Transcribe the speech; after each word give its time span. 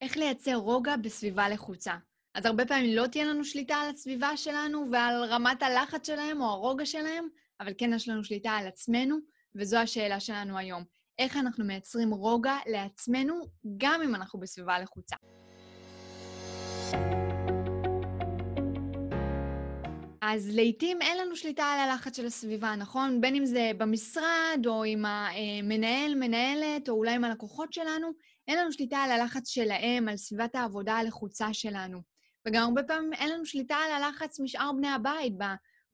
איך 0.00 0.16
לייצר 0.16 0.54
רוגע 0.54 0.96
בסביבה 0.96 1.48
לחוצה. 1.48 1.94
אז 2.34 2.46
הרבה 2.46 2.66
פעמים 2.66 2.96
לא 2.96 3.06
תהיה 3.06 3.24
לנו 3.24 3.44
שליטה 3.44 3.76
על 3.76 3.90
הסביבה 3.90 4.36
שלנו 4.36 4.86
ועל 4.92 5.24
רמת 5.24 5.62
הלחץ 5.62 6.06
שלהם 6.06 6.40
או 6.40 6.46
הרוגע 6.46 6.86
שלהם, 6.86 7.28
אבל 7.60 7.72
כן 7.78 7.92
יש 7.92 8.08
לנו 8.08 8.24
שליטה 8.24 8.50
על 8.50 8.66
עצמנו, 8.66 9.16
וזו 9.54 9.76
השאלה 9.76 10.20
שלנו 10.20 10.58
היום. 10.58 10.84
איך 11.18 11.36
אנחנו 11.36 11.64
מייצרים 11.64 12.10
רוגע 12.10 12.56
לעצמנו, 12.66 13.34
גם 13.76 14.02
אם 14.02 14.14
אנחנו 14.14 14.40
בסביבה 14.40 14.78
לחוצה. 14.78 15.16
אז 20.22 20.50
לעתים 20.54 21.02
אין 21.02 21.18
לנו 21.18 21.36
שליטה 21.36 21.64
על 21.64 21.80
הלחץ 21.80 22.16
של 22.16 22.26
הסביבה, 22.26 22.76
נכון? 22.76 23.20
בין 23.20 23.34
אם 23.34 23.46
זה 23.46 23.70
במשרד, 23.78 24.66
או 24.66 24.84
עם 24.84 25.04
המנהל, 25.04 26.14
מנהלת, 26.14 26.88
או 26.88 26.94
אולי 26.94 27.14
עם 27.14 27.24
הלקוחות 27.24 27.72
שלנו, 27.72 28.12
אין 28.48 28.58
לנו 28.58 28.72
שליטה 28.72 28.98
על 28.98 29.10
הלחץ 29.10 29.48
שלהם, 29.48 30.08
על 30.08 30.16
סביבת 30.16 30.54
העבודה 30.54 30.94
הלחוצה 30.94 31.54
שלנו. 31.54 32.02
וגם 32.46 32.62
הרבה 32.62 32.82
פעמים 32.82 33.12
אין 33.12 33.30
לנו 33.30 33.46
שליטה 33.46 33.76
על 33.76 34.02
הלחץ 34.02 34.40
משאר 34.40 34.72
בני 34.72 34.88
הבית, 34.88 35.32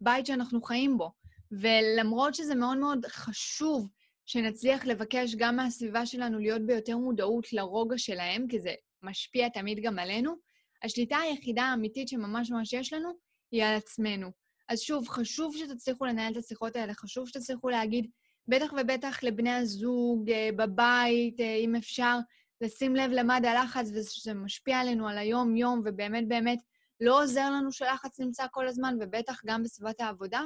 בבית 0.01 0.27
שאנחנו 0.27 0.63
חיים 0.63 0.99
בו. 0.99 1.13
ולמרות 1.61 2.35
שזה 2.35 2.55
מאוד 2.55 2.79
מאוד 2.79 3.07
חשוב 3.07 3.89
שנצליח 4.27 4.87
לבקש 4.87 5.35
גם 5.35 5.57
מהסביבה 5.57 6.07
שלנו 6.07 6.39
להיות 6.39 6.67
ביותר 6.67 6.97
מודעות 6.97 7.53
לרוגע 7.53 7.99
שלהם, 7.99 8.47
כי 8.49 8.61
זה 8.61 8.75
משפיע 9.03 9.49
תמיד 9.49 9.79
גם 9.83 9.99
עלינו, 9.99 10.35
השליטה 10.83 11.17
היחידה 11.17 11.63
האמיתית 11.63 12.09
שממש 12.09 12.51
ממש 12.51 12.73
יש 12.73 12.93
לנו 12.93 13.11
היא 13.53 13.65
על 13.65 13.77
עצמנו. 13.77 14.31
אז 14.69 14.81
שוב, 14.81 15.09
חשוב 15.09 15.57
שתצליחו 15.57 16.05
לנהל 16.05 16.33
את 16.33 16.37
השיחות 16.37 16.77
האלה, 16.77 16.95
חשוב 16.95 17.29
שתצליחו 17.29 17.69
להגיד, 17.69 18.11
בטח 18.49 18.73
ובטח 18.73 19.23
לבני 19.23 19.51
הזוג, 19.51 20.31
אה, 20.31 20.49
בבית, 20.57 21.41
אה, 21.41 21.55
אם 21.55 21.77
אפשר, 21.77 22.19
לשים 22.65 22.97
לב 22.97 23.11
למד 23.11 23.43
הלחץ 23.45 23.91
ושזה 23.95 24.35
משפיע 24.35 24.79
עלינו 24.79 25.09
על 25.09 25.19
היום-יום, 25.19 25.83
ובאמת 25.85 26.29
באמת 26.29 26.59
לא 27.01 27.23
עוזר 27.23 27.51
לנו 27.51 27.73
שלחץ 27.73 28.21
נמצא 28.21 28.47
כל 28.51 28.69
הזמן, 28.69 28.97
ובטח 29.01 29.41
גם 29.47 29.63
בסביבת 29.63 30.01
העבודה, 30.01 30.43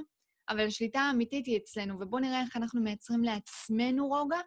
אבל 0.49 0.67
השליטה 0.67 1.01
האמיתית 1.01 1.47
היא 1.47 1.57
אצלנו, 1.57 1.95
ובואו 2.01 2.23
נראה 2.23 2.41
איך 2.41 2.57
אנחנו 2.57 2.81
מייצרים 2.81 3.25
לעצמנו 3.25 4.09
רוגע 4.09 4.41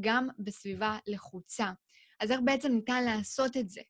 גם 0.00 0.28
בסביבה 0.38 0.98
לחוצה. 1.06 1.66
אז 2.20 2.30
איך 2.30 2.40
בעצם 2.44 2.72
ניתן 2.72 3.04
לעשות 3.04 3.56
את 3.56 3.68
זה? 3.68 3.80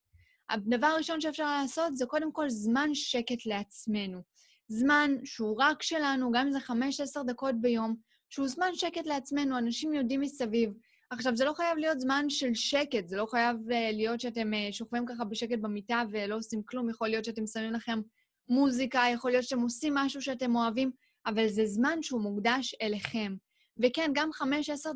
הדבר 0.51 0.87
הראשון 0.87 1.21
שאפשר 1.21 1.61
לעשות 1.61 1.97
זה 1.97 2.07
קודם 2.07 2.33
כל 2.33 2.49
זמן 2.49 2.89
שקט 2.95 3.47
לעצמנו. 3.47 4.23
זמן 4.69 5.11
שהוא 5.25 5.57
רק 5.59 5.83
שלנו, 5.83 6.33
גם 6.33 6.47
אם 6.47 6.53
זה 6.53 6.59
5-10 6.59 7.23
דקות 7.27 7.55
ביום, 7.61 7.97
שהוא 8.31 8.49
זמן 8.49 8.71
שקט 8.75 9.07
לעצמנו, 9.07 9.59
אנשים 9.59 9.95
יודעים 9.95 10.21
מסביב. 10.21 10.71
עכשיו, 11.15 11.37
זה 11.37 11.45
לא 11.45 11.53
חייב 11.53 11.79
להיות 11.79 12.01
זמן 12.01 12.25
של 12.29 12.55
שקט, 12.55 13.09
זה 13.09 13.17
לא 13.17 13.27
חייב 13.27 13.57
uh, 13.57 13.73
להיות 13.93 14.21
שאתם 14.21 14.53
uh, 14.53 14.73
שוכבים 14.73 15.07
ככה 15.07 15.25
בשקט 15.25 15.59
במיטה 15.59 16.03
ולא 16.11 16.37
עושים 16.37 16.63
כלום, 16.63 16.91
יכול 16.91 17.09
להיות 17.09 17.25
שאתם 17.25 17.47
שמים 17.47 17.73
לכם 17.73 18.01
מוזיקה, 18.49 19.03
יכול 19.13 19.31
להיות 19.31 19.45
שאתם 19.45 19.61
עושים 19.61 19.95
משהו 19.95 20.23
שאתם 20.23 20.57
אוהבים, 20.57 20.91
אבל 21.27 21.49
זה 21.49 21.67
זמן 21.67 22.03
שהוא 22.03 22.21
מוקדש 22.21 22.75
אליכם. 22.83 23.35
וכן, 23.83 24.11
גם 24.15 24.31
5-10 24.43 24.43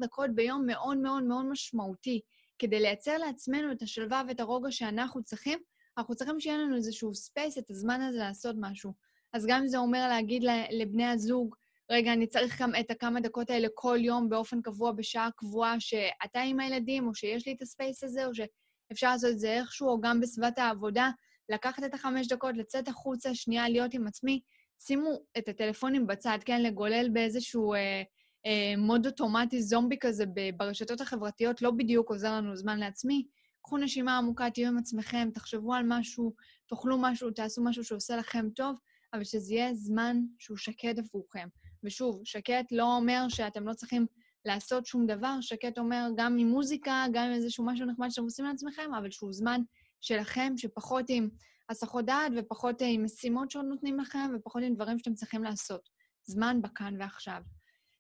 דקות 0.01 0.31
ביום 0.35 0.67
מאוד 0.67 0.99
מאוד 0.99 1.23
מאוד 1.23 1.47
משמעותי. 1.47 2.21
כדי 2.59 2.81
לייצר 2.81 3.19
לעצמנו 3.19 3.73
את 3.73 3.83
השלווה 3.83 4.23
ואת 4.29 4.41
הרוגע 4.41 4.71
שאנחנו 4.71 5.23
צריכים, 5.23 5.59
אנחנו 5.99 6.15
צריכים 6.15 6.41
שיהיה 6.41 6.59
לנו 6.59 6.77
איזשהו 6.77 7.15
space, 7.15 7.59
את 7.59 7.71
הזמן 7.71 8.01
הזה 8.01 8.19
לעשות 8.19 8.57
משהו. 8.61 8.93
אז 9.33 9.47
גם 9.47 9.61
אם 9.61 9.67
זה 9.67 9.79
אומר 9.79 10.09
להגיד 10.09 10.43
לבני 10.71 11.07
הזוג, 11.07 11.57
רגע, 11.91 12.13
אני 12.13 12.27
צריך 12.27 12.63
גם 12.63 12.73
את 12.81 12.91
הכמה 12.91 13.21
דקות 13.21 13.51
האלה 13.51 13.69
כל 13.75 13.99
יום 14.01 14.29
באופן 14.29 14.63
קבוע, 14.63 14.93
בשעה 14.93 15.29
קבועה, 15.37 15.81
שאתה 15.81 16.41
עם 16.41 16.61
הילדים, 16.61 17.09
או 17.09 17.15
שיש 17.15 17.47
לי 17.47 17.53
את 17.53 17.63
ה 17.63 17.70
space 17.70 18.05
הזה, 18.05 18.27
או 18.27 18.31
שאפשר 18.35 19.11
לעשות 19.11 19.31
את 19.31 19.39
זה 19.39 19.53
איכשהו, 19.53 19.89
או 19.89 20.01
גם 20.01 20.21
בסביבת 20.21 20.59
העבודה, 20.59 21.11
לקחת 21.49 21.85
את 21.85 21.95
החמש 21.95 22.29
דקות, 22.29 22.57
לצאת 22.57 22.89
החוצה, 22.89 23.35
שנייה 23.35 23.69
להיות 23.69 23.95
עם 23.95 24.07
עצמי. 24.07 24.41
שימו 24.81 25.11
את 25.39 25.49
הטלפונים 25.49 26.07
בצד, 26.07 26.39
כן, 26.45 26.63
לגולל 26.63 27.09
באיזשהו 27.13 27.75
אה, 27.75 28.03
אה, 28.47 28.75
mode 28.77 29.07
אוטומטי 29.07 29.63
זומבי 29.63 29.97
כזה 30.01 30.25
ברשתות 30.57 31.01
החברתיות, 31.01 31.63
לא 31.63 31.71
בדיוק 31.71 32.11
עוזר 32.11 32.33
לנו 32.33 32.57
זמן 32.57 32.79
לעצמי. 32.79 33.27
קחו 33.63 33.79
נשימה 33.79 34.19
עמוקה, 34.19 34.51
תהיו 34.51 34.69
עם 34.69 34.79
עצמכם, 34.79 35.29
תחשבו 35.35 35.75
על 35.75 35.85
משהו, 35.87 36.35
תאכלו 36.69 36.99
משהו, 36.99 37.31
תעשו 37.31 37.65
משהו 37.65 37.85
שעושה 37.85 38.17
לכם 38.17 38.49
טוב, 38.57 38.79
אבל 39.13 39.25
שזה 39.25 39.55
יהיה 39.55 39.75
זמן 39.75 40.17
שהוא 40.39 40.57
שקט 40.57 40.99
עבורכם. 40.99 41.49
ושוב, 41.85 42.21
שקט 42.25 42.73
לא 42.73 42.97
אומר 42.97 43.27
שאתם 43.29 43.69
לא 43.69 43.75
צריכים 43.75 44.07
לעשות 44.45 44.87
שום 44.87 45.07
דבר, 45.07 45.37
שקט 45.41 45.79
אומר 45.79 46.09
גם 46.17 46.39
עם 46.39 46.49
מוזיקה, 46.49 47.05
גם 47.13 47.25
עם 47.25 47.33
איזשהו 47.33 47.65
משהו 47.67 47.87
נחמד 47.87 48.09
שאתם 48.11 48.25
עושים 48.25 48.45
לעצמכם, 48.45 48.95
אבל 48.99 49.11
שהוא 49.11 49.33
זמן 49.33 49.61
שלכם, 50.01 50.53
שפחות 50.57 51.05
עם 51.09 51.29
הסחות 51.71 52.05
דעת 52.05 52.33
ופחות 52.37 52.83
עם 52.85 53.05
משימות 53.05 53.51
שעוד 53.51 53.65
נותנים 53.65 54.01
לכם, 54.01 54.31
ופחות 54.35 54.63
עם 54.63 54.75
דברים 54.75 54.99
שאתם 54.99 55.15
צריכים 55.15 55.45
לעשות. 55.45 55.89
זמן 56.25 56.63
בכאן 56.63 56.95
ועכשיו. 57.01 57.43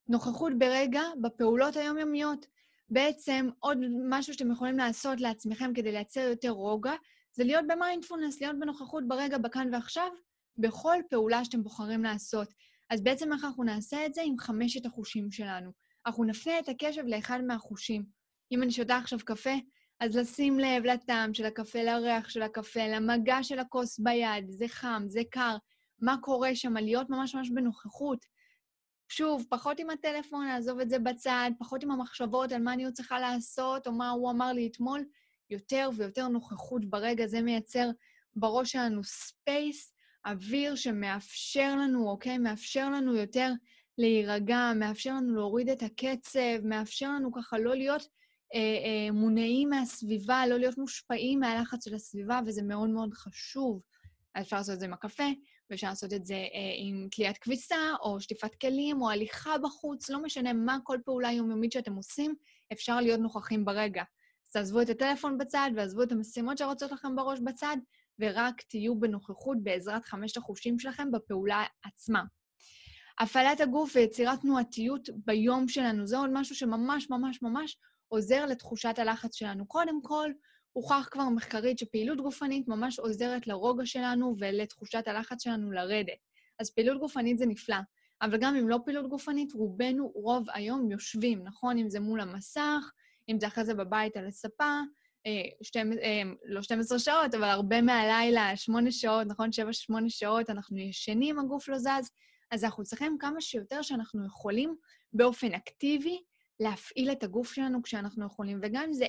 נוכחות 0.08 0.52
ברגע 0.58 1.02
בפעולות 1.22 1.76
היומיומיות. 1.76 2.46
בעצם 2.90 3.48
עוד 3.58 3.78
משהו 4.08 4.34
שאתם 4.34 4.50
יכולים 4.50 4.78
לעשות 4.78 5.20
לעצמכם 5.20 5.72
כדי 5.74 5.92
לייצר 5.92 6.20
יותר 6.20 6.50
רוגע, 6.50 6.94
זה 7.32 7.44
להיות 7.44 7.64
במיינדפולנס, 7.68 8.40
להיות 8.40 8.58
בנוכחות 8.58 9.08
ברגע, 9.08 9.38
בכאן 9.38 9.68
ועכשיו, 9.74 10.10
בכל 10.58 10.96
פעולה 11.10 11.44
שאתם 11.44 11.62
בוחרים 11.62 12.02
לעשות. 12.02 12.48
אז 12.90 13.02
בעצם 13.02 13.32
איך 13.32 13.44
אנחנו 13.44 13.64
נעשה 13.64 14.06
את 14.06 14.14
זה? 14.14 14.22
עם 14.24 14.38
חמשת 14.38 14.86
החושים 14.86 15.30
שלנו. 15.30 15.70
אנחנו 16.06 16.24
נפנה 16.24 16.58
את 16.58 16.68
הקשב 16.68 17.02
לאחד 17.06 17.40
מהחושים. 17.46 18.04
אם 18.52 18.62
אני 18.62 18.70
שותה 18.70 18.96
עכשיו 18.96 19.18
קפה, 19.24 19.54
אז 20.00 20.16
לשים 20.16 20.58
לב 20.58 20.84
לטעם 20.84 21.34
של 21.34 21.46
הקפה, 21.46 21.82
לריח 21.82 22.28
של 22.28 22.42
הקפה, 22.42 22.86
למגע 22.86 23.42
של 23.42 23.58
הכוס 23.58 23.98
ביד, 23.98 24.50
זה 24.50 24.68
חם, 24.68 25.02
זה 25.06 25.20
קר, 25.30 25.56
מה 26.00 26.16
קורה 26.22 26.54
שם, 26.54 26.76
להיות 26.76 27.10
ממש 27.10 27.34
ממש 27.34 27.50
בנוכחות. 27.50 28.26
שוב, 29.08 29.46
פחות 29.50 29.80
עם 29.80 29.90
הטלפון, 29.90 30.46
לעזוב 30.46 30.80
את 30.80 30.90
זה 30.90 30.98
בצד, 30.98 31.50
פחות 31.58 31.82
עם 31.82 31.90
המחשבות 31.90 32.52
על 32.52 32.62
מה 32.62 32.72
אני 32.72 32.84
עוד 32.84 32.94
צריכה 32.94 33.20
לעשות, 33.20 33.86
או 33.86 33.92
מה 33.92 34.10
הוא 34.10 34.30
אמר 34.30 34.52
לי 34.52 34.66
אתמול, 34.66 35.04
יותר 35.50 35.90
ויותר 35.96 36.28
נוכחות 36.28 36.84
ברגע. 36.84 37.26
זה 37.26 37.42
מייצר 37.42 37.90
בראש 38.36 38.72
שלנו 38.72 39.04
space, 39.04 39.94
אוויר 40.28 40.74
שמאפשר 40.74 41.76
לנו, 41.76 42.10
אוקיי? 42.10 42.38
מאפשר 42.38 42.90
לנו 42.90 43.16
יותר 43.16 43.52
להירגע, 43.98 44.72
מאפשר 44.76 45.14
לנו 45.14 45.34
להוריד 45.34 45.68
את 45.68 45.82
הקצב, 45.82 46.60
מאפשר 46.64 47.10
לנו 47.10 47.32
ככה 47.32 47.58
לא 47.58 47.74
להיות 47.74 48.02
אה, 48.54 48.58
אה, 48.58 49.12
מונעים 49.12 49.70
מהסביבה, 49.70 50.46
לא 50.46 50.58
להיות 50.58 50.78
מושפעים 50.78 51.40
מהלחץ 51.40 51.84
של 51.84 51.94
הסביבה, 51.94 52.40
וזה 52.46 52.62
מאוד 52.62 52.90
מאוד 52.90 53.14
חשוב. 53.14 53.80
אפשר 54.40 54.56
לעשות 54.56 54.74
את 54.74 54.80
זה 54.80 54.86
עם 54.86 54.92
הקפה, 54.92 55.24
ואפשר 55.70 55.88
לעשות 55.88 56.12
את 56.12 56.26
זה 56.26 56.34
אה, 56.34 56.72
עם 56.76 57.08
תליית 57.10 57.38
כביסה, 57.38 57.76
או 58.02 58.20
שטיפת 58.20 58.54
כלים, 58.54 59.02
או 59.02 59.10
הליכה 59.10 59.58
בחוץ, 59.58 60.10
לא 60.10 60.22
משנה 60.22 60.52
מה 60.52 60.78
כל 60.84 60.98
פעולה 61.04 61.32
יומיומית 61.32 61.72
שאתם 61.72 61.94
עושים, 61.94 62.34
אפשר 62.72 63.00
להיות 63.00 63.20
נוכחים 63.20 63.64
ברגע. 63.64 64.02
אז 64.46 64.52
תעזבו 64.52 64.82
את 64.82 64.88
הטלפון 64.88 65.38
בצד, 65.38 65.70
ועזבו 65.76 66.02
את 66.02 66.12
המשימות 66.12 66.58
שרוצות 66.58 66.92
לכם 66.92 67.16
בראש 67.16 67.38
בצד, 67.44 67.76
ורק 68.18 68.62
תהיו 68.62 69.00
בנוכחות 69.00 69.62
בעזרת 69.62 70.04
חמשת 70.04 70.36
החושים 70.36 70.78
שלכם 70.78 71.10
בפעולה 71.10 71.64
עצמה. 71.84 72.22
הפעלת 73.18 73.60
הגוף 73.60 73.92
ויצירת 73.96 74.40
תנועתיות 74.40 75.08
ביום 75.26 75.68
שלנו, 75.68 76.06
זה 76.06 76.18
עוד 76.18 76.30
משהו 76.32 76.54
שממש 76.54 77.10
ממש 77.10 77.42
ממש 77.42 77.78
עוזר 78.08 78.46
לתחושת 78.46 78.98
הלחץ 78.98 79.34
שלנו. 79.34 79.66
קודם 79.66 80.02
כל, 80.02 80.30
הוכח 80.72 81.08
כבר 81.10 81.28
מחקרית 81.28 81.78
שפעילות 81.78 82.20
גופנית 82.20 82.68
ממש 82.68 82.98
עוזרת 82.98 83.46
לרוגע 83.46 83.86
שלנו 83.86 84.34
ולתחושת 84.38 85.08
הלחץ 85.08 85.42
שלנו 85.42 85.72
לרדת. 85.72 86.18
אז 86.58 86.70
פעילות 86.70 87.00
גופנית 87.00 87.38
זה 87.38 87.46
נפלא, 87.46 87.76
אבל 88.22 88.38
גם 88.40 88.56
אם 88.56 88.68
לא 88.68 88.78
פעילות 88.84 89.08
גופנית, 89.08 89.52
רובנו 89.52 90.12
רוב 90.14 90.46
היום 90.54 90.90
יושבים, 90.90 91.44
נכון? 91.44 91.78
אם 91.78 91.90
זה 91.90 92.00
מול 92.00 92.20
המסך, 92.20 92.92
אם 93.28 93.40
זה 93.40 93.46
אחרי 93.46 93.64
זה 93.64 93.74
בבית 93.74 94.16
על 94.16 94.26
הספה, 94.26 94.80
אה, 95.26 95.50
שתי, 95.62 95.78
אה, 95.78 96.22
לא 96.44 96.62
12 96.62 96.98
שעות, 96.98 97.34
אבל 97.34 97.44
הרבה 97.44 97.82
מהלילה, 97.82 98.56
8 98.56 98.90
שעות, 98.90 99.26
נכון? 99.26 99.50
7-8 99.52 100.08
שעות, 100.08 100.50
אנחנו 100.50 100.78
ישנים, 100.78 101.38
הגוף 101.38 101.68
לא 101.68 101.78
זז, 101.78 102.10
אז 102.50 102.64
אנחנו 102.64 102.84
צריכים 102.84 103.16
כמה 103.20 103.40
שיותר 103.40 103.82
שאנחנו 103.82 104.26
יכולים 104.26 104.76
באופן 105.12 105.52
אקטיבי 105.52 106.22
להפעיל 106.60 107.12
את 107.12 107.22
הגוף 107.22 107.52
שלנו 107.52 107.82
כשאנחנו 107.82 108.26
יכולים. 108.26 108.58
וגם 108.62 108.84
אם 108.86 108.92
זה 108.92 109.06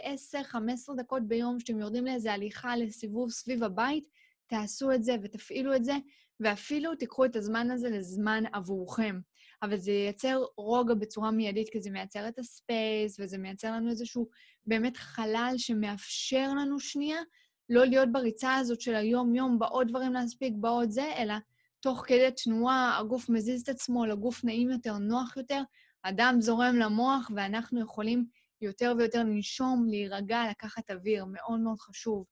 10-15 0.94 0.96
דקות 0.98 1.28
ביום 1.28 1.60
שאתם 1.60 1.80
יורדים 1.80 2.06
לאיזו 2.06 2.30
הליכה, 2.30 2.78
לסיבוב 2.78 3.30
סביב 3.30 3.64
הבית, 3.64 4.08
תעשו 4.48 4.92
את 4.92 5.04
זה 5.04 5.16
ותפעילו 5.24 5.76
את 5.76 5.86
זה, 5.86 5.94
ואפילו 6.40 6.96
תיקחו 6.96 7.26
את 7.26 7.36
הזמן 7.36 7.72
הזה 7.72 7.90
לזמן 7.90 8.44
עבורכם. 8.54 9.20
אבל 9.64 9.78
זה 9.78 9.92
ייצר 9.92 10.44
רוגע 10.58 10.94
בצורה 10.94 11.32
מיידית, 11.32 11.70
כי 11.70 11.82
זה 11.82 11.90
מייצר 11.90 12.28
את 12.28 12.40
הספייס, 12.40 13.20
וזה 13.20 13.38
מייצר 13.38 13.72
לנו 13.72 13.90
איזשהו 13.90 14.30
באמת 14.66 14.98
חלל 14.98 15.54
שמאפשר 15.58 16.54
לנו 16.54 16.80
שנייה 16.80 17.20
לא 17.70 17.86
להיות 17.86 18.12
בריצה 18.12 18.56
הזאת 18.56 18.82
של 18.82 18.96
היום-יום, 18.96 19.60
בעוד 19.60 19.88
דברים 19.88 20.14
להספיק, 20.14 20.54
בעוד 20.58 20.90
זה, 20.90 21.14
אלא 21.18 21.34
תוך 21.80 22.04
כדי 22.08 22.30
תנועה, 22.44 22.98
הגוף 23.00 23.30
מזיז 23.30 23.62
את 23.62 23.70
עצמו 23.70 24.06
לגוף 24.06 24.44
נעים 24.44 24.70
יותר, 24.70 24.98
נוח 24.98 25.38
יותר, 25.38 25.62
הדם 26.04 26.36
זורם 26.40 26.76
למוח, 26.76 27.32
ואנחנו 27.36 27.82
יכולים 27.82 28.26
יותר 28.62 28.94
ויותר 28.98 29.24
לנשום, 29.24 29.88
להירגע, 29.90 30.44
לקחת 30.50 30.92
אוויר, 30.92 31.26
מאוד 31.26 31.60
מאוד 31.60 31.80
חשוב. 31.80 32.26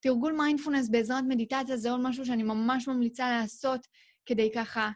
תרגול 0.00 0.32
מיינדפולנס 0.32 0.88
בעזרת 0.88 1.24
מדיטציה 1.28 1.76
זה 1.76 1.90
עוד 1.90 2.00
משהו 2.00 2.26
שאני 2.26 2.42
ממש 2.42 2.88
ממליצה 2.88 3.30
לעשות 3.30 3.86
כדי 4.26 4.50
ככה 4.54 4.90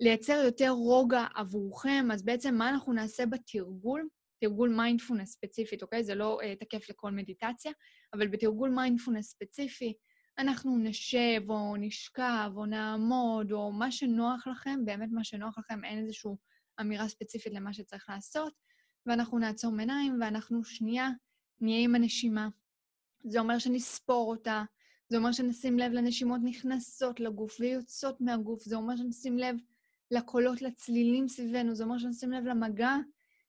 לייצר 0.00 0.42
יותר 0.44 0.70
רוגע 0.70 1.26
עבורכם. 1.34 2.08
אז 2.12 2.24
בעצם 2.24 2.54
מה 2.54 2.70
אנחנו 2.70 2.92
נעשה 2.92 3.26
בתרגול? 3.26 4.08
תרגול 4.40 4.68
מיינדפולנס 4.76 5.32
ספציפית, 5.32 5.82
אוקיי? 5.82 6.04
זה 6.04 6.14
לא 6.14 6.38
uh, 6.42 6.60
תקף 6.60 6.90
לכל 6.90 7.10
מדיטציה, 7.10 7.72
אבל 8.14 8.28
בתרגול 8.28 8.70
מיינדפולנס 8.70 9.30
ספציפי, 9.30 9.94
אנחנו 10.38 10.78
נשב 10.78 11.40
או 11.48 11.76
נשכב 11.76 12.50
או 12.56 12.66
נעמוד 12.66 13.52
או 13.52 13.72
מה 13.72 13.92
שנוח 13.92 14.46
לכם, 14.46 14.84
באמת 14.84 15.08
מה 15.12 15.24
שנוח 15.24 15.58
לכם, 15.58 15.84
אין 15.84 15.98
איזושהי 15.98 16.30
אמירה 16.80 17.08
ספציפית 17.08 17.52
למה 17.52 17.72
שצריך 17.72 18.08
לעשות, 18.08 18.52
ואנחנו 19.06 19.38
נעצום 19.38 19.80
עיניים 19.80 20.18
ואנחנו 20.20 20.64
שנייה 20.64 21.08
נהיה 21.60 21.84
עם 21.84 21.94
הנשימה. 21.94 22.48
זה 23.24 23.40
אומר 23.40 23.58
שנספור 23.58 24.30
אותה, 24.30 24.64
זה 25.08 25.16
אומר 25.16 25.32
שנשים 25.32 25.78
לב 25.78 25.92
לנשימות 25.92 26.40
נכנסות 26.44 27.20
לגוף 27.20 27.60
ויוצאות 27.60 28.20
מהגוף, 28.20 28.62
זה 28.62 28.76
אומר 28.76 28.96
שנשים 28.96 29.38
לב 29.38 29.56
לקולות, 30.10 30.62
לצלילים 30.62 31.28
סביבנו, 31.28 31.74
זה 31.74 31.84
אומר 31.84 31.98
שנשים 31.98 32.32
לב 32.32 32.44
למגע 32.44 32.94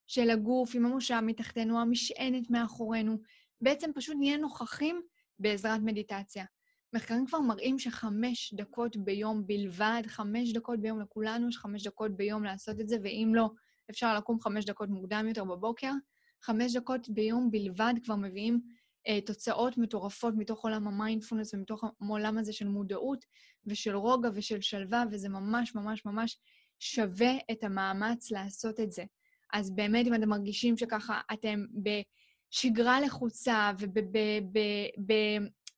של 0.07 0.29
הגוף 0.29 0.75
עם 0.75 0.85
המושב 0.85 1.19
מתחתנו, 1.23 1.79
המשענת 1.79 2.49
מאחורינו. 2.49 3.17
בעצם 3.61 3.91
פשוט 3.95 4.15
נהיה 4.19 4.37
נוכחים 4.37 5.01
בעזרת 5.39 5.81
מדיטציה. 5.81 6.45
מחקרים 6.93 7.25
כבר 7.25 7.39
מראים 7.39 7.79
שחמש 7.79 8.53
דקות 8.53 8.97
ביום 8.97 9.47
בלבד, 9.47 10.01
חמש 10.07 10.53
דקות 10.53 10.79
ביום, 10.79 10.99
לכולנו 10.99 11.49
יש 11.49 11.57
חמש 11.57 11.87
דקות 11.87 12.17
ביום 12.17 12.43
לעשות 12.43 12.79
את 12.79 12.89
זה, 12.89 12.97
ואם 13.03 13.31
לא, 13.35 13.49
אפשר 13.89 14.17
לקום 14.17 14.39
חמש 14.39 14.65
דקות 14.65 14.89
מוקדם 14.89 15.25
יותר 15.27 15.43
בבוקר. 15.43 15.91
חמש 16.41 16.75
דקות 16.75 17.09
ביום 17.09 17.51
בלבד 17.51 17.93
כבר 18.03 18.15
מביאים 18.15 18.61
תוצאות 19.25 19.77
מטורפות 19.77 20.33
מתוך 20.37 20.63
עולם 20.63 20.87
המיינדפולנס 20.87 21.53
ומתוך 21.53 21.83
העולם 22.01 22.37
הזה 22.37 22.53
של 22.53 22.67
מודעות 22.67 23.25
ושל 23.65 23.95
רוגע 23.95 24.29
ושל 24.33 24.61
שלווה, 24.61 25.03
וזה 25.11 25.29
ממש 25.29 25.75
ממש 25.75 26.05
ממש 26.05 26.37
שווה 26.79 27.31
את 27.51 27.63
המאמץ 27.63 28.31
לעשות 28.31 28.79
את 28.79 28.91
זה. 28.91 29.03
אז 29.53 29.75
באמת, 29.75 30.07
אם 30.07 30.15
אתם 30.15 30.29
מרגישים 30.29 30.77
שככה 30.77 31.21
אתם 31.33 31.65
בשגרה 31.83 33.01
לחוצה 33.01 33.71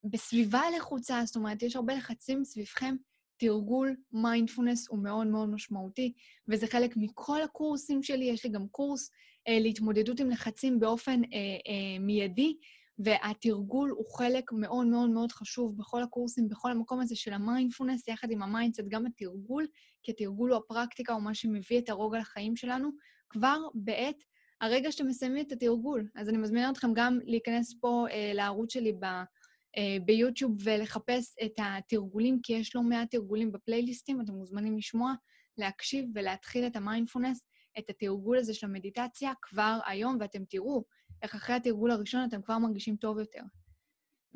ובסביבה 0.03 0.61
לחוצה, 0.77 1.21
זאת 1.25 1.35
אומרת, 1.35 1.63
יש 1.63 1.75
הרבה 1.75 1.93
לחצים 1.95 2.43
סביבכם, 2.43 2.95
תרגול 3.39 3.95
מיינדפולנס 4.11 4.87
הוא 4.89 5.03
מאוד 5.03 5.27
מאוד 5.27 5.49
משמעותי, 5.49 6.13
וזה 6.47 6.67
חלק 6.67 6.97
מכל 6.97 7.41
הקורסים 7.41 8.03
שלי. 8.03 8.25
יש 8.25 8.45
לי 8.45 8.51
גם 8.51 8.67
קורס 8.67 9.11
אה, 9.47 9.59
להתמודדות 9.59 10.19
עם 10.19 10.29
לחצים 10.29 10.79
באופן 10.79 11.21
אה, 11.23 11.29
אה, 11.67 11.99
מיידי, 11.99 12.57
והתרגול 12.99 13.89
הוא 13.89 14.05
חלק 14.17 14.51
מאוד 14.51 14.87
מאוד 14.87 15.09
מאוד 15.09 15.31
חשוב 15.31 15.77
בכל 15.77 16.03
הקורסים, 16.03 16.47
בכל 16.47 16.71
המקום 16.71 17.01
הזה 17.01 17.15
של 17.15 17.33
המיינדפולנס, 17.33 18.07
יחד 18.07 18.31
עם 18.31 18.43
ה 18.43 18.47
mindset, 18.47 18.83
גם 18.89 19.05
התרגול, 19.05 19.67
כי 20.03 20.11
התרגול 20.11 20.51
הוא 20.51 20.57
הפרקטיקה, 20.57 21.13
הוא 21.13 21.21
מה 21.21 21.33
שמביא 21.33 21.79
את 21.79 21.89
הרוגע 21.89 22.19
לחיים 22.19 22.55
שלנו, 22.55 22.89
כבר 23.29 23.57
בעת 23.73 24.23
הרגע 24.61 24.91
שאתם 24.91 25.07
מסיימים 25.07 25.45
את 25.45 25.51
התרגול. 25.51 26.07
אז 26.15 26.29
אני 26.29 26.37
מזמינה 26.37 26.69
אתכם 26.69 26.93
גם 26.93 27.19
להיכנס 27.23 27.75
פה 27.79 28.05
אה, 28.11 28.31
לערוץ 28.33 28.73
שלי 28.73 28.93
ב, 28.93 29.05
אה, 29.05 29.97
ביוטיוב 30.05 30.51
ולחפש 30.63 31.35
את 31.45 31.53
התרגולים, 31.57 32.39
כי 32.43 32.53
יש 32.53 32.75
לא 32.75 32.81
מעט 32.81 33.11
תרגולים 33.11 33.51
בפלייליסטים, 33.51 34.21
אתם 34.21 34.33
מוזמנים 34.33 34.77
לשמוע, 34.77 35.13
להקשיב 35.57 36.05
ולהתחיל 36.15 36.67
את 36.67 36.75
המיינדפולנס, 36.75 37.45
את 37.79 37.89
התרגול 37.89 38.37
הזה 38.37 38.53
של 38.53 38.67
המדיטציה 38.67 39.31
כבר 39.41 39.79
היום, 39.85 40.17
ואתם 40.19 40.45
תראו 40.49 40.83
איך 41.21 41.35
אחרי 41.35 41.55
התרגול 41.55 41.91
הראשון 41.91 42.25
אתם 42.27 42.41
כבר 42.41 42.57
מרגישים 42.57 42.95
טוב 42.95 43.19
יותר. 43.19 43.41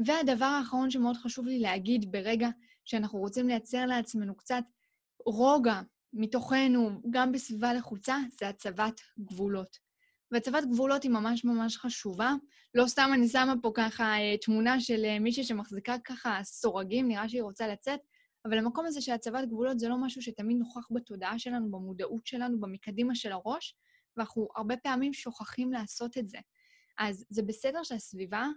והדבר 0.06 0.46
האחרון 0.46 0.92
שמאוד 0.92 1.16
חשוב 1.18 1.46
לי 1.46 1.60
להגיד 1.60 2.12
ברגע 2.12 2.50
שאנחנו 2.86 3.20
רוצים 3.20 3.48
לייצר 3.48 3.86
לעצמנו 3.86 4.36
קצת 4.36 4.64
רוגע 5.26 5.82
מתוכנו, 6.14 7.02
גם 7.10 7.32
בסביבה 7.32 7.74
לחוצה, 7.74 8.18
זה 8.40 8.50
הצבת 8.50 9.02
גבולות. 9.20 9.78
והצבת 10.32 10.64
גבולות 10.66 11.04
היא 11.04 11.12
ממש 11.12 11.46
ממש 11.46 11.78
חשובה. 11.78 12.34
לא 12.76 12.88
סתם 12.88 13.10
אני 13.14 13.28
שמה 13.28 13.54
פה 13.62 13.72
ככה 13.74 14.04
אה, 14.04 14.38
תמונה 14.38 14.80
של 14.80 15.06
אה, 15.06 15.20
מישהי 15.20 15.44
שמחזיקה 15.44 15.96
ככה 16.06 16.40
סורגים, 16.44 17.08
נראה 17.08 17.30
שהיא 17.30 17.42
רוצה 17.42 17.68
לצאת, 17.68 18.00
אבל 18.46 18.58
המקום 18.58 18.86
הזה 18.86 19.02
של 19.02 19.12
גבולות 19.50 19.80
זה 19.80 19.90
לא 19.90 19.98
משהו 19.98 20.22
שתמיד 20.22 20.58
נוכח 20.58 20.88
בתודעה 20.92 21.40
שלנו, 21.40 21.72
במודעות 21.72 22.28
שלנו, 22.28 22.60
במקדימה 22.60 23.16
של 23.16 23.32
הראש, 23.32 23.76
ואנחנו 24.18 24.48
הרבה 24.56 24.78
פעמים 24.78 25.14
שוכחים 25.14 25.74
לעשות 25.74 26.18
את 26.18 26.30
זה. 26.30 26.38
אז 26.98 27.26
זה 27.30 27.44
בסדר 27.44 27.84
שהסביבה 27.84 28.48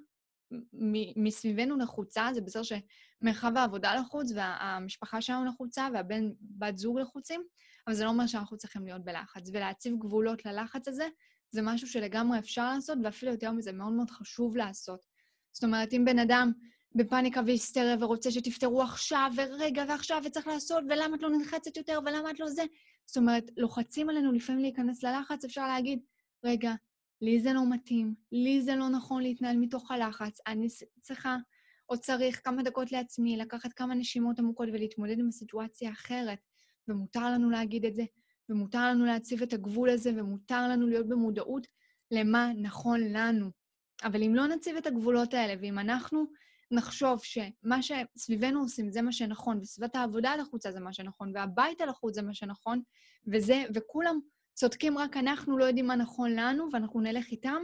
מסביבנו 1.16 1.78
לחוצה, 1.78 2.28
זה 2.34 2.40
בסדר 2.40 2.62
שמרחב 2.62 3.52
העבודה 3.56 3.94
לחוץ 3.94 4.32
והמשפחה 4.34 5.20
שלנו 5.20 5.44
לחוצה 5.44 5.88
והבן, 5.94 6.30
בת 6.40 6.78
זוג 6.78 6.98
לחוצים, 6.98 7.42
אבל 7.86 7.94
זה 7.94 8.04
לא 8.04 8.08
אומר 8.08 8.26
שאנחנו 8.26 8.56
צריכים 8.56 8.84
להיות 8.84 9.04
בלחץ. 9.04 9.50
ולהציב 9.52 9.94
גבולות 9.98 10.46
ללחץ 10.46 10.88
הזה, 10.88 11.08
זה 11.50 11.62
משהו 11.62 11.88
שלגמרי 11.88 12.38
אפשר 12.38 12.74
לעשות, 12.74 12.98
ואפילו 13.04 13.32
יותר 13.32 13.52
מזה, 13.52 13.72
מאוד 13.72 13.92
מאוד 13.92 14.10
חשוב 14.10 14.56
לעשות. 14.56 15.00
זאת 15.52 15.64
אומרת, 15.64 15.92
אם 15.92 16.04
בן 16.04 16.18
אדם 16.18 16.52
בפאניקה 16.94 17.40
והיסטריה 17.46 17.96
ורוצה 18.00 18.30
שתפתרו 18.30 18.82
עכשיו, 18.82 19.30
ורגע, 19.36 19.84
ועכשיו, 19.88 20.22
וצריך 20.24 20.46
לעשות, 20.46 20.84
ולמה 20.88 21.16
את 21.16 21.22
לא 21.22 21.30
נלחצת 21.30 21.76
יותר, 21.76 21.98
ולמה 22.06 22.30
את 22.30 22.40
לא 22.40 22.48
זה? 22.48 22.62
זאת 23.06 23.16
אומרת, 23.16 23.44
לוחצים 23.56 24.10
עלינו 24.10 24.32
לפעמים 24.32 24.62
להיכנס 24.62 25.02
ללחץ, 25.02 25.44
אפשר 25.44 25.68
להגיד, 25.68 26.00
רגע, 26.44 26.74
לי 27.20 27.40
זה 27.40 27.52
לא 27.52 27.70
מתאים, 27.70 28.14
לי 28.32 28.62
זה 28.62 28.76
לא 28.76 28.88
נכון 28.88 29.22
להתנהל 29.22 29.56
מתוך 29.56 29.90
הלחץ, 29.90 30.38
אני 30.46 30.66
צריכה 31.00 31.36
או 31.88 31.98
צריך 31.98 32.40
כמה 32.44 32.62
דקות 32.62 32.92
לעצמי, 32.92 33.36
לקחת 33.36 33.72
כמה 33.72 33.94
נשימות 33.94 34.38
עמוקות 34.38 34.68
ולהתמודד 34.72 35.18
עם 35.18 35.28
הסיטואציה 35.28 35.88
האחרת, 35.88 36.38
ומותר 36.88 37.30
לנו 37.30 37.50
להגיד 37.50 37.84
את 37.84 37.94
זה, 37.94 38.04
ומותר 38.48 38.88
לנו 38.90 39.04
להציב 39.06 39.42
את 39.42 39.52
הגבול 39.52 39.90
הזה, 39.90 40.10
ומותר 40.16 40.68
לנו 40.68 40.86
להיות 40.86 41.08
במודעות 41.08 41.66
למה 42.10 42.52
נכון 42.62 43.00
לנו. 43.00 43.50
אבל 44.04 44.22
אם 44.22 44.34
לא 44.34 44.46
נציב 44.46 44.76
את 44.76 44.86
הגבולות 44.86 45.34
האלה, 45.34 45.54
ואם 45.60 45.78
אנחנו 45.78 46.26
נחשוב 46.70 47.20
שמה 47.22 47.78
שסביבנו 47.82 48.60
עושים 48.60 48.90
זה 48.90 49.02
מה 49.02 49.12
שנכון, 49.12 49.58
וסביבת 49.60 49.96
העבודה 49.96 50.36
לחוצה 50.36 50.72
זה 50.72 50.80
מה 50.80 50.92
שנכון, 50.92 51.32
והבית 51.34 51.80
הלחוץ 51.80 52.14
זה 52.14 52.22
מה 52.22 52.34
שנכון, 52.34 52.82
וזה, 53.32 53.64
וכולם 53.74 54.18
צודקים 54.56 54.98
רק 54.98 55.16
אנחנו 55.16 55.58
לא 55.58 55.64
יודעים 55.64 55.86
מה 55.86 55.96
נכון 55.96 56.32
לנו, 56.32 56.68
ואנחנו 56.72 57.00
נלך 57.00 57.26
איתם. 57.30 57.62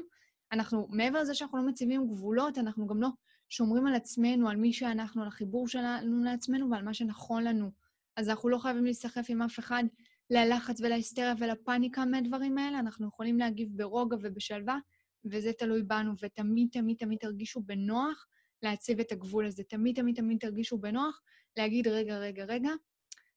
אנחנו, 0.53 0.87
מעבר 0.91 1.21
לזה 1.21 1.35
שאנחנו 1.35 1.59
לא 1.59 1.65
מציבים 1.69 2.07
גבולות, 2.07 2.59
אנחנו 2.59 2.87
גם 2.87 3.03
לא 3.03 3.09
שומרים 3.49 3.87
על 3.87 3.95
עצמנו, 3.95 4.49
על 4.49 4.57
מי 4.57 4.73
שאנחנו, 4.73 5.23
על 5.23 5.29
החיבור 5.29 5.69
שלנו 5.69 6.25
לעצמנו 6.25 6.71
ועל 6.71 6.83
מה 6.83 6.95
שנכון 6.95 7.45
לנו. 7.45 7.71
אז 8.17 8.29
אנחנו 8.29 8.49
לא 8.49 8.59
חייבים 8.59 8.85
להיסחף 8.85 9.27
עם 9.29 9.43
אף 9.43 9.59
אחד 9.59 9.85
ללחץ 10.31 10.81
ולהיסטריה 10.81 11.35
ולפאניקה 11.39 12.05
מהדברים 12.05 12.59
האלה, 12.59 12.79
אנחנו 12.79 13.09
יכולים 13.09 13.39
להגיב 13.39 13.69
ברוגע 13.73 14.17
ובשלווה, 14.21 14.79
וזה 15.25 15.53
תלוי 15.53 15.83
בנו, 15.83 16.13
ותמיד 16.23 16.69
תמיד 16.73 16.97
תמיד 16.97 17.19
תרגישו 17.19 17.61
בנוח 17.61 18.27
להציב 18.63 19.01
את 19.01 19.13
הגבול 19.13 19.47
הזה. 19.47 19.63
תמיד 19.63 19.97
תמיד 19.97 20.17
תמיד 20.17 20.39
תרגישו 20.39 20.79
בנוח 20.79 21.23
להגיד, 21.57 21.89
רגע, 21.89 22.19
רגע, 22.19 22.45
רגע, 22.45 22.71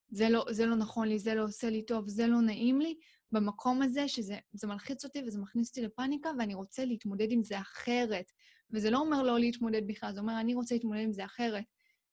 זה 0.09 0.29
לא, 0.29 0.45
זה 0.49 0.65
לא 0.65 0.75
נכון 0.75 1.07
לי, 1.07 1.19
זה 1.19 1.35
לא 1.35 1.43
עושה 1.43 1.69
לי 1.69 1.85
טוב, 1.85 2.07
זה 2.07 2.27
לא 2.27 2.41
נעים 2.41 2.81
לי, 2.81 2.95
במקום 3.35 3.81
הזה 3.81 4.07
שזה 4.07 4.37
מלחיץ 4.63 5.05
אותי 5.05 5.23
וזה 5.27 5.39
מכניס 5.39 5.69
אותי 5.69 5.81
לפאניקה, 5.81 6.29
ואני 6.39 6.53
רוצה 6.53 6.85
להתמודד 6.85 7.27
עם 7.31 7.43
זה 7.43 7.59
אחרת. 7.59 8.31
וזה 8.71 8.89
לא 8.89 8.97
אומר 8.97 9.23
לא 9.23 9.39
להתמודד 9.39 9.87
בכלל, 9.87 10.13
זה 10.13 10.19
אומר, 10.19 10.39
אני 10.39 10.53
רוצה 10.53 10.75
להתמודד 10.75 11.01
עם 11.01 11.13
זה 11.13 11.25
אחרת. 11.25 11.63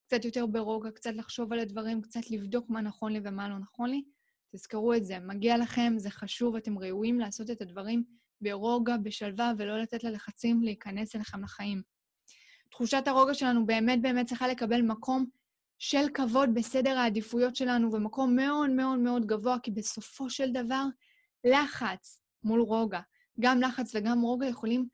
קצת 0.06 0.24
יותר 0.24 0.46
ברוגע, 0.46 0.90
קצת 0.90 1.10
לחשוב 1.14 1.52
על 1.52 1.58
הדברים, 1.58 2.02
קצת 2.02 2.30
לבדוק 2.30 2.70
מה 2.70 2.80
נכון 2.80 3.12
לי 3.12 3.20
ומה 3.24 3.48
לא 3.48 3.58
נכון 3.58 3.90
לי. 3.90 4.02
תזכרו 4.52 4.94
את 4.94 5.04
זה, 5.04 5.18
מגיע 5.18 5.58
לכם, 5.58 5.94
זה 5.96 6.10
חשוב, 6.10 6.56
אתם 6.56 6.78
ראויים 6.78 7.20
לעשות 7.20 7.50
את 7.50 7.62
הדברים 7.62 8.04
ברוגע, 8.40 8.96
בשלווה, 8.96 9.52
ולא 9.58 9.78
לתת 9.78 10.04
ללחצים 10.04 10.62
להיכנס 10.62 11.16
אליכם 11.16 11.42
לחיים. 11.42 11.82
תחושת 12.70 13.02
הרוגע 13.06 13.34
שלנו 13.34 13.66
באמת 13.66 14.02
באמת 14.02 14.26
צריכה 14.26 14.48
לקבל 14.48 14.82
מקום 14.82 15.26
של 15.78 16.06
כבוד 16.14 16.50
בסדר 16.54 16.98
העדיפויות 16.98 17.56
שלנו, 17.56 17.92
ומקום 17.92 18.36
מאוד 18.36 18.70
מאוד 18.70 18.98
מאוד 18.98 19.26
גבוה, 19.26 19.58
כי 19.62 19.70
בסופו 19.70 20.30
של 20.30 20.52
דבר, 20.52 20.84
לחץ 21.44 22.22
מול 22.44 22.60
רוגע, 22.60 23.00
גם 23.40 23.60
לחץ 23.60 23.94
וגם 23.94 24.20
רוגע 24.20 24.46
יכולים 24.46 24.88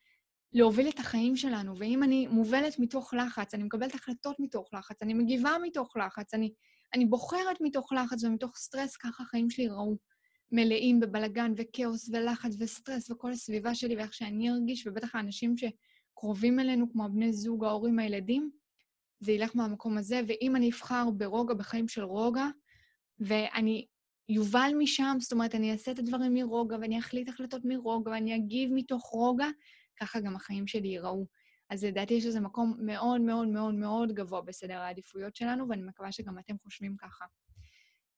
להוביל 0.52 0.88
את 0.88 0.98
החיים 0.98 1.36
שלנו. 1.36 1.78
ואם 1.78 2.02
אני 2.02 2.26
מובלת 2.26 2.78
מתוך 2.78 3.14
לחץ, 3.14 3.54
אני 3.54 3.62
מקבלת 3.62 3.94
החלטות 3.94 4.36
מתוך 4.40 4.68
לחץ, 4.74 5.02
אני 5.02 5.14
מגיבה 5.14 5.50
מתוך 5.62 5.96
לחץ, 5.96 6.34
אני, 6.34 6.52
אני 6.94 7.06
בוחרת 7.06 7.56
מתוך 7.60 7.92
לחץ 7.92 8.24
ומתוך 8.24 8.56
סטרס, 8.56 8.96
ככה 8.96 9.22
החיים 9.22 9.50
שלי 9.50 9.64
ייראו. 9.64 9.96
מלאים 10.52 11.00
בבלגן 11.00 11.52
וכאוס 11.56 12.08
ולחץ 12.12 12.52
וסטרס 12.58 13.10
וכל 13.10 13.32
הסביבה 13.32 13.74
שלי 13.74 13.96
ואיך 13.96 14.14
שאני 14.14 14.50
ארגיש, 14.50 14.86
ובטח 14.86 15.14
האנשים 15.14 15.54
שקרובים 15.56 16.60
אלינו, 16.60 16.92
כמו 16.92 17.04
הבני 17.04 17.32
זוג, 17.32 17.64
ההורים, 17.64 17.98
הילדים, 17.98 18.50
זה 19.20 19.32
ילך 19.32 19.56
מהמקום 19.56 19.98
הזה, 19.98 20.20
ואם 20.28 20.56
אני 20.56 20.70
אבחר 20.70 21.10
ברוגע, 21.10 21.54
בחיים 21.54 21.88
של 21.88 22.02
רוגע, 22.02 22.46
ואני 23.20 23.86
יובל 24.28 24.72
משם, 24.78 25.16
זאת 25.20 25.32
אומרת, 25.32 25.54
אני 25.54 25.72
אעשה 25.72 25.90
את 25.90 25.98
הדברים 25.98 26.34
מרוגע, 26.34 26.76
ואני 26.80 26.98
אחליט 26.98 27.28
החלטות 27.28 27.62
מרוגע, 27.64 28.10
ואני 28.10 28.36
אגיב 28.36 28.70
מתוך 28.74 29.02
רוגע, 29.12 29.46
ככה 30.00 30.20
גם 30.20 30.36
החיים 30.36 30.66
שלי 30.66 30.88
ייראו. 30.88 31.26
אז 31.70 31.84
לדעתי 31.84 32.14
יש 32.14 32.26
לזה 32.26 32.40
מקום 32.40 32.76
מאוד 32.78 33.20
מאוד 33.20 33.48
מאוד 33.48 33.74
מאוד 33.74 34.12
גבוה 34.12 34.40
בסדר 34.40 34.78
העדיפויות 34.78 35.36
שלנו, 35.36 35.68
ואני 35.68 35.82
מקווה 35.82 36.12
שגם 36.12 36.38
אתם 36.38 36.54
חושבים 36.62 36.96
ככה. 36.96 37.24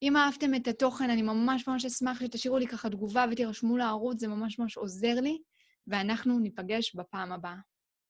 אם 0.02 0.16
אהבתם 0.16 0.54
את 0.54 0.68
התוכן, 0.68 1.10
אני 1.10 1.22
ממש 1.22 1.68
ממש 1.68 1.84
אשמח 1.84 2.20
שתשאירו 2.20 2.58
לי 2.58 2.66
ככה 2.66 2.90
תגובה 2.90 3.24
ותירשמו 3.32 3.76
לערוץ, 3.76 4.20
זה 4.20 4.28
ממש 4.28 4.58
ממש 4.58 4.76
עוזר 4.76 5.20
לי, 5.20 5.38
ואנחנו 5.86 6.38
ניפגש 6.38 6.94
בפעם 6.94 7.32
הבאה. 7.32 7.56